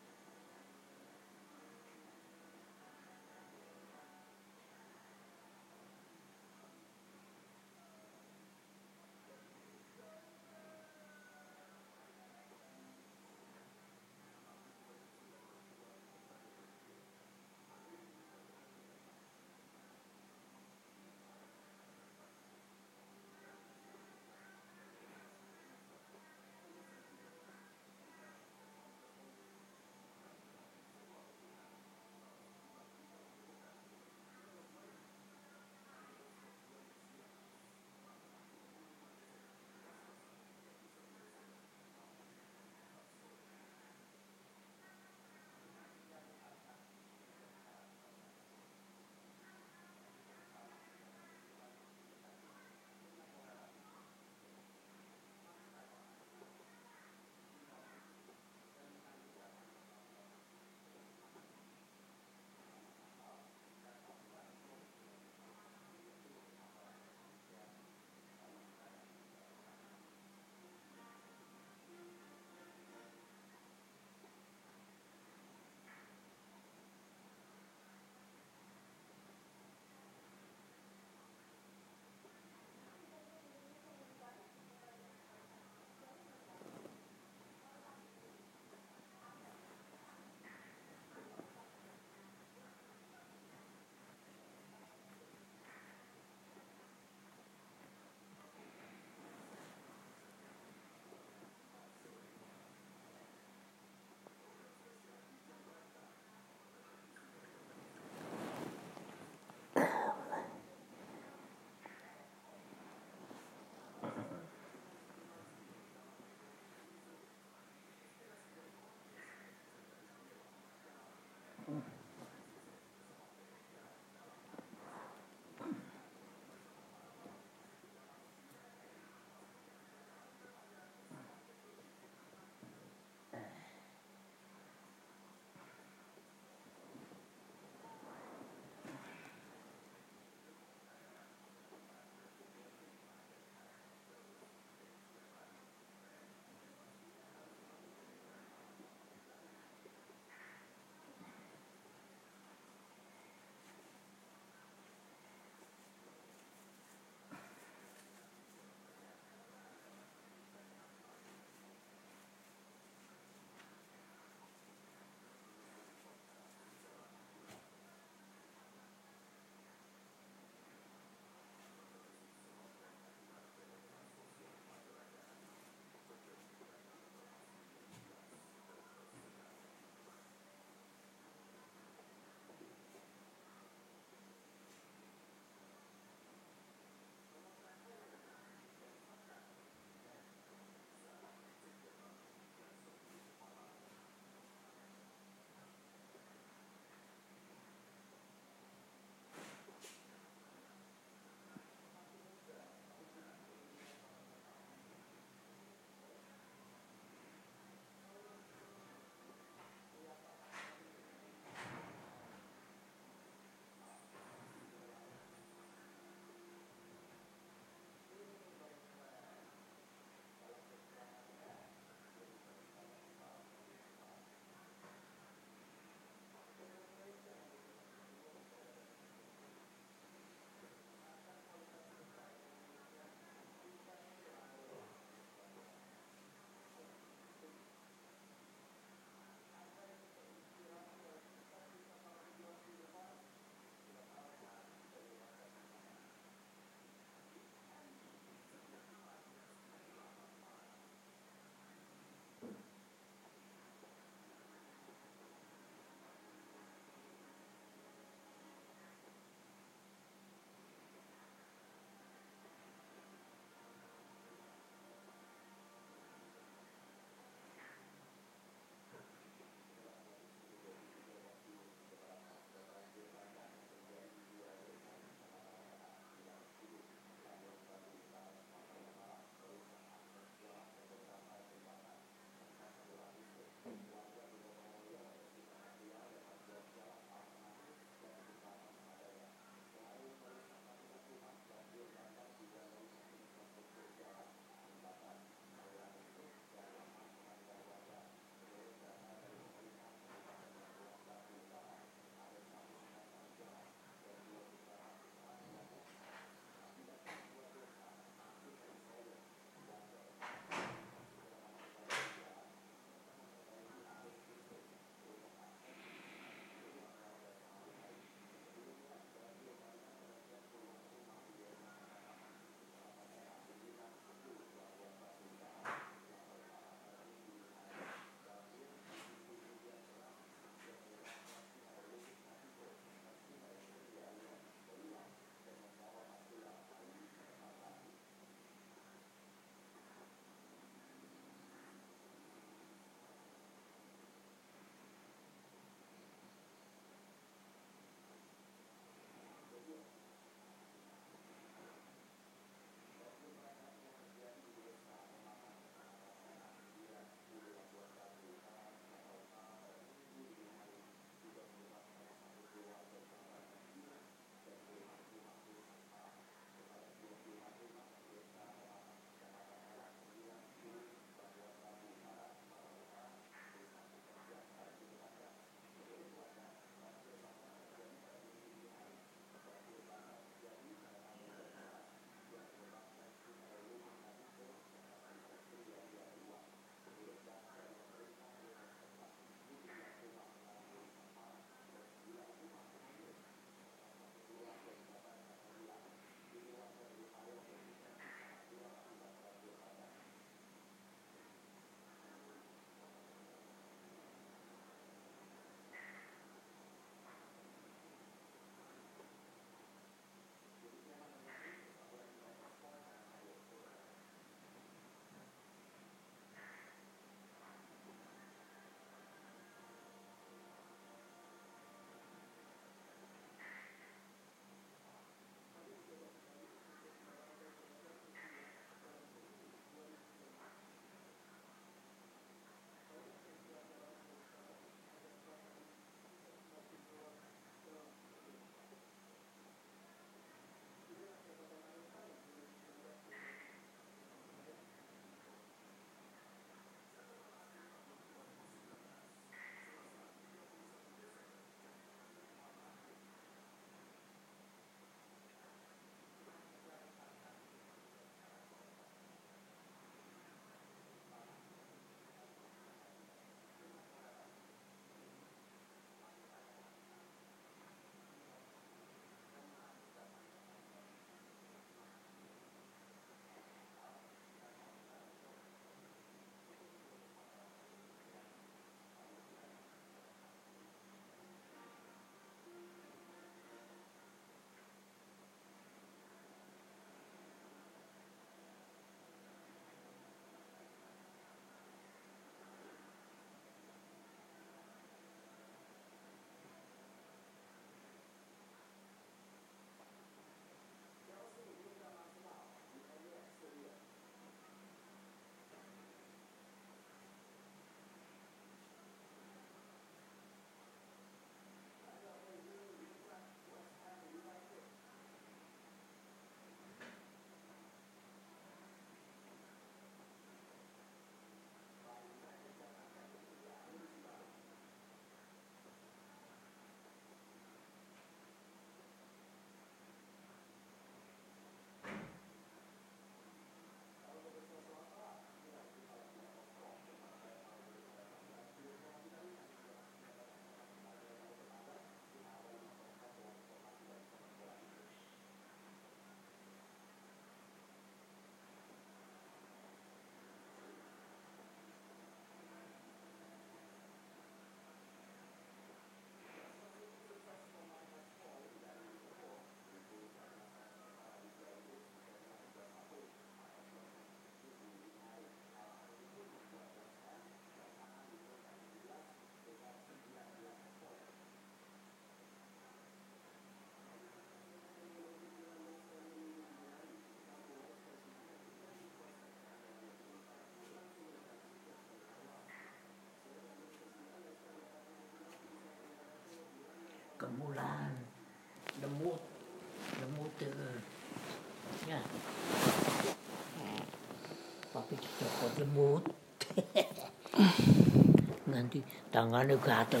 Nganti 598.48 598.80
tangane 599.12 599.56
gatel. 599.60 600.00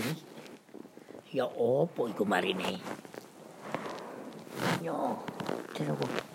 Ya 1.36 1.44
opo 1.44 2.08
iku 2.08 2.24
marine? 2.24 2.80
Ya, 4.80 4.92
Yo, 4.92 5.20
jenengku. 5.76 6.25